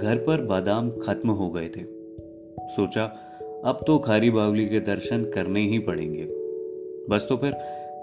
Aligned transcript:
घर 0.00 0.16
पर 0.16 0.42
बादाम 0.42 0.90
खत्म 0.90 1.30
हो 1.30 1.50
गए 1.50 1.68
थे। 1.68 1.82
सोचा, 2.68 3.04
अब 3.64 3.78
तो 3.86 3.98
खारी 3.98 4.30
बावली 4.30 4.66
के 4.66 4.80
दर्शन 4.80 5.24
करने 5.24 5.60
ही 5.60 5.78
पड़ेंगे। 5.78 6.24
बस 7.10 7.26
तो 7.28 7.36
फिर 7.36 7.52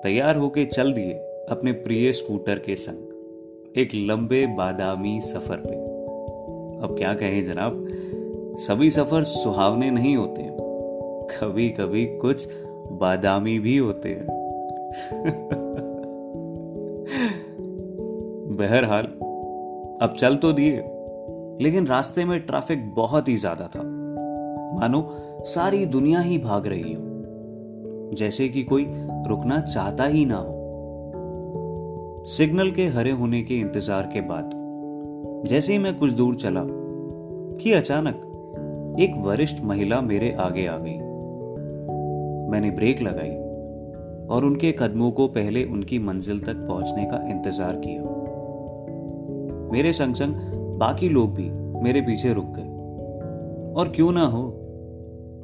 तैयार 0.04 0.36
होके 0.36 0.66
चल 0.66 0.94
दिए 0.94 1.14
अपने 1.50 1.72
प्रिय 1.72 2.14
स्कूटर 2.14 2.60
के 2.60 2.76
संग, 2.76 3.08
एक 3.78 3.90
लंबे 3.96 4.48
बादामी 4.48 5.22
सफ़र 5.22 5.58
पे। 5.58 5.76
अब 6.84 6.96
क्या 6.98 7.14
कहें 7.14 7.46
जनाब, 7.46 7.88
सभी 8.58 8.92
सफ़र 8.92 9.24
सुहावने 9.24 9.92
नहीं 9.92 10.16
होते 10.16 10.42
हैं। 10.42 10.58
कभी 11.42 11.70
कभी 11.70 12.06
कुछ 12.06 12.48
बादामी 12.92 13.60
भी 13.60 13.78
होते 13.78 14.10
हैं। 14.10 14.28
बहरहाल, 18.58 19.04
अब 20.02 20.16
चल 20.20 20.36
तो 20.36 20.52
दिए। 20.52 20.94
लेकिन 21.62 21.88
रास्ते 21.88 22.26
में 22.26 22.40
ट्रैफ़िक 22.40 22.94
बहुत 22.96 23.28
ही 23.28 23.38
ज़्यादा 23.38 23.66
था। 23.66 23.84
मानो, 24.80 25.18
सारी 25.46 25.86
दुनिया 25.86 26.20
ही 26.20 26.38
भाग 26.38 26.68
रही 26.68 26.94
हो। 26.94 28.14
जैसे 28.14 28.50
कि 28.50 28.64
कोई 28.64 28.86
रुकना 29.28 29.60
चाहता 29.60 30.04
ही 30.04 30.26
ना 30.26 30.38
हो। 30.38 30.56
सिग्नल 32.28 32.72
के 32.72 32.88
हरे 32.88 33.12
होने 33.12 33.42
के 33.42 33.56
इंतज़ार 33.56 34.10
के 34.14 34.22
बाद, 34.22 34.50
जैसे 35.48 35.74
ही 35.74 35.80
मैं 35.80 35.96
कुछ 35.96 36.12
दूर 36.12 36.36
चला, 36.36 36.62
कि 37.62 37.74
अचानक 37.74 38.96
एक 39.00 39.14
वरिष्ठ 39.18 39.64
महिला 39.64 40.02
मेरे 40.02 40.32
आगे 40.40 40.68
आ 40.68 40.78
गई। 40.78 40.98
मैंने 42.52 42.72
ब्रेक 42.72 43.02
लगाई 43.02 43.36
और 44.28 44.46
उनके 44.46 44.72
कदमों 44.72 45.12
को 45.12 45.28
पहले 45.28 45.64
उनकी 45.64 46.00
मंजिल 46.00 46.40
तक 46.40 46.56
पहुँचने 46.56 47.06
का 47.06 47.18
इंतज़ार 47.30 47.76
किया। 47.76 48.02
मेरे 49.72 49.94
संग 49.94 50.16
संग 50.16 50.36
बाकी 50.78 51.10
लोग 51.10 51.34
भी 51.34 51.50
मेरे 51.84 52.02
पीछे 52.02 52.34
रुक 52.34 52.46
गए। 52.46 52.78
और 53.74 53.90
क्यों 53.90 54.12
ना 54.12 54.26
हो? 54.26 54.64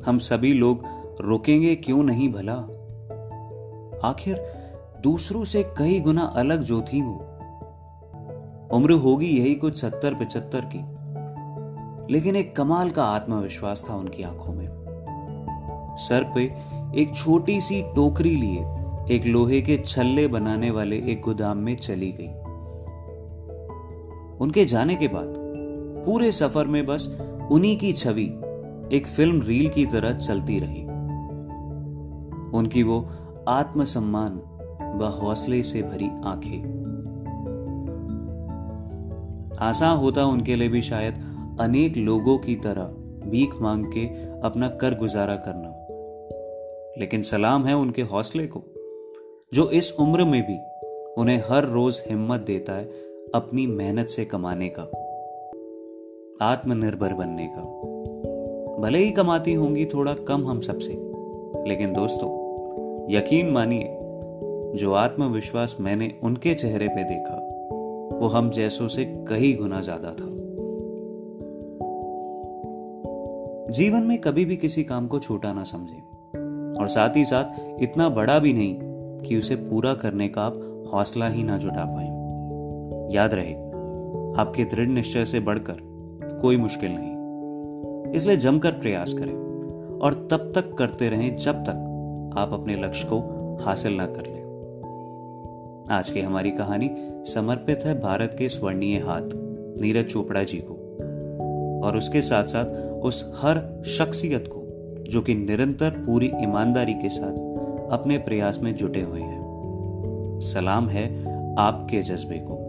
हम 0.06 0.17
सभी 0.17 0.53
लोग 0.53 0.84
रुकेंगे 1.22 1.75
क्यों 1.75 2.03
नहीं 2.03 2.30
भला? 2.30 2.53
आखिर 4.08 4.45
दूसरों 5.02 5.44
से 5.44 5.64
कई 5.64 6.00
गुना 6.00 6.22
अलग 6.22 6.62
जो 6.62 6.81
थी 6.81 7.02
वो 7.02 7.30
उम्र 8.72 8.92
होगी 8.92 9.28
यही 9.28 9.56
कुछ 9.56 9.81
सत्तर 9.81 10.14
पिचहत्तर 10.14 10.62
की। 10.62 10.94
लेकिन 12.14 12.36
एक 12.36 12.56
कमाल 12.56 12.90
का 12.90 13.03
आत्मविश्वास 13.03 13.86
था 13.90 13.95
उनकी 13.95 14.23
आँखों 14.23 14.53
में। 14.53 14.68
सर 15.97 16.31
पे 16.36 16.42
एक 17.02 17.16
छोटी 17.16 17.62
सी 17.62 17.81
टोकरी 17.81 18.36
लिए 18.36 18.59
एक 19.16 19.22
लोहे 19.25 19.62
के 19.62 19.78
छल्ले 19.78 20.28
बनाने 20.28 20.72
वाले 20.72 20.95
एक 20.95 21.22
गोदाम 21.22 21.58
में 21.58 21.78
चली 21.78 22.12
गई। 22.12 22.53
उनके 24.44 24.66
जाने 24.66 24.96
के 24.96 25.08
बाद, 25.08 25.34
पूरे 26.06 26.32
सफ़र 26.32 26.66
में 26.66 26.86
बस 26.86 27.18
उन्हीं 27.52 27.78
की 27.78 27.94
छवि 27.94 28.26
एक 28.94 29.08
फ़िल्म 29.08 29.42
रील 29.42 29.70
की 29.70 29.86
तरह 29.86 30.14
चलती 30.14 30.60
रही। 30.60 30.84
उनकी 32.58 32.84
वो 32.84 33.10
आत्मसम्मान 33.48 34.42
व 35.00 35.04
हौसले 35.04 35.64
से 35.64 35.82
भरी 35.82 36.10
आँखें। 36.26 36.84
आसान 39.60 39.98
होता 39.98 40.26
उनके 40.26 40.56
लिए 40.56 40.70
भी 40.70 40.82
शायद 40.82 41.14
अनेक 41.60 41.98
लोगों 41.98 42.38
की 42.38 42.56
तरह 42.56 42.84
भीख 43.30 43.62
मांग 43.62 43.86
के 43.86 44.06
अपना 44.42 44.70
कर 44.70 44.96
गुजारा 44.96 45.36
करना। 45.36 45.70
लेकिन 47.00 47.22
सलाम 47.22 47.66
है 47.66 47.76
उनके 47.76 48.02
हौसले 48.02 48.48
को, 48.48 48.64
जो 49.54 49.70
इस 49.70 49.94
उम्र 50.00 50.26
में 50.26 50.44
भी 50.44 50.58
उन्हें 51.22 51.44
हर 51.50 51.66
रोज 51.66 52.04
हिम्मत 52.10 52.40
देता 52.40 52.74
है 52.74 53.12
अपनी 53.36 53.67
मेहनत 53.67 54.08
से 54.08 54.26
कमाने 54.26 54.67
का, 54.80 54.84
आत्मनिर्भर 56.45 57.14
बनने 57.14 57.48
का। 57.48 57.62
भले 58.81 59.00
ही 59.00 59.12
कमाती 59.12 59.53
होंगी 59.53 59.86
थोड़ा 59.86 60.14
कम 60.14 60.48
हम 60.48 60.62
सबसे, 60.62 60.94
लेकिन 61.68 61.94
दोस्तों, 61.94 62.30
यकीन 63.12 63.50
मानिए, 63.50 63.84
जो 64.75 64.94
आत्मविश्वास 64.94 65.78
मैंने 65.80 66.13
उनके 66.24 66.53
चेहरे 66.53 66.88
पे 66.88 67.03
देखा, 67.03 67.35
वो 68.18 68.28
हम 68.28 68.50
जैसों 68.50 68.88
से 68.88 69.06
कई 69.06 69.53
गुना 69.53 69.81
ज़्यादा 69.81 70.09
था। 70.09 70.31
जीवन 73.74 74.03
में 74.03 74.18
कभी 74.18 74.46
भी 74.46 74.58
किसी 74.58 74.84
काम 74.84 75.08
को 75.08 75.19
छोटा 75.19 75.53
ना 75.53 75.63
समझे, 75.63 76.02
और 76.79 76.88
साथ 76.88 77.18
ही 77.18 77.25
साथ 77.25 77.81
इतना 77.81 78.09
बड़ा 78.09 78.40
भी 78.40 78.53
नहीं 78.53 78.78
कि 79.19 79.38
उसे 79.38 79.56
पूरा 79.56 79.94
करने 79.94 80.28
का 80.28 80.41
आप 80.41 80.88
हौसला 80.94 81.29
ही 81.29 81.44
ना 81.44 81.58
जुटा 81.58 81.85
पाए। 81.85 82.22
याद 83.13 83.34
रहे, 83.34 83.53
आपके 84.41 84.63
दृढ़ 84.66 84.88
निश्चय 84.88 85.25
से 85.25 85.40
बढ़कर 85.40 85.75
कोई 86.41 86.57
मुश्किल 86.57 86.91
नहीं। 86.91 87.13
इसलिए 88.13 88.38
जमकर 88.38 88.72
प्रयास 88.72 89.13
करें 89.13 89.34
और 90.00 90.28
तब 90.31 90.51
तक 90.56 90.74
करते 90.74 91.09
रहें 91.09 91.38
जब 91.38 91.56
तक 91.56 91.90
आप 92.38 92.53
अपने 92.53 92.75
लक्ष्य 92.75 93.07
को 93.07 93.19
हासिल 93.62 93.96
ना 93.96 94.06
कर 94.06 94.25
लें। 94.28 94.44
आज 95.91 96.09
की 96.09 96.22
हमारी 96.22 96.52
कहानी 96.52 96.91
समर्पित 97.25 97.79
है 97.84 98.00
भारत 98.00 98.35
के 98.40 98.50
स्वर्णीय 98.50 98.97
हाथ, 98.97 99.29
नीरज 99.81 100.06
चोपड़ा 100.06 100.44
जी 100.44 100.57
को, 100.57 100.73
और 101.88 101.97
उसके 101.97 102.22
साथ 102.22 102.44
साथ 102.44 102.66
उस 103.03 103.34
हर 103.35 103.84
शख्सियत 103.85 104.47
को, 104.47 104.62
जो 105.12 105.22
कि 105.22 105.35
निरंतर 105.35 105.90
पूरी 105.90 106.31
ईमानदारी 106.41 106.94
के 106.94 107.09
साथ 107.09 107.34
अपने 107.91 108.18
प्रयास 108.18 108.59
में 108.59 108.75
जुटे 108.75 109.02
हुए 109.02 109.22
हैं। 109.22 109.44
सलाम 110.44 110.88
है 110.88 111.06
आपके 111.56 112.02
जज्बे 112.02 112.38
को। 112.38 112.62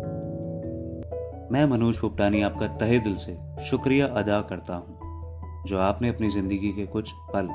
मैं 1.54 1.65
मनोज 1.66 1.98
पुपटानी 1.98 2.42
आपका 2.42 2.66
तहे 2.66 2.98
दिल 2.98 3.16
से 3.16 3.37
शुक्रिया 3.65 4.06
अदा 4.06 4.41
करता 4.41 4.75
हूँ, 4.75 5.65
जो 5.66 5.78
आपने 5.78 6.09
अपनी 6.09 6.31
ज़िंदगी 6.31 6.72
के 6.72 6.87
कुछ 6.87 7.12
पल 7.37 7.48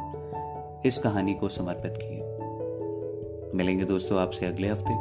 इस 0.85 0.97
कहानी 0.97 1.33
को 1.33 1.49
समर्पित 1.49 1.93
किए। 1.97 3.57
मिलेंगे 3.57 3.85
दोस्तों 3.85 4.19
आपसे 4.19 4.45
अगले 4.45 4.67
हफ़्ते 4.67 4.93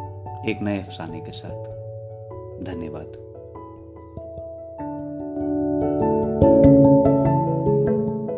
एक 0.51 0.63
नए 0.63 0.79
अफसाने 0.79 1.21
के 1.21 1.33
साथ। 1.33 1.65
धन्यवाद। 2.65 3.28